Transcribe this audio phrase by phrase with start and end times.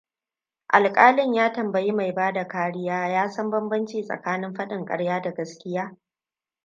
[0.67, 5.97] Alƙalin ya tambayi mai bada kariya ya san banbaci tsakanin faɗin ƙarya da gaskiya.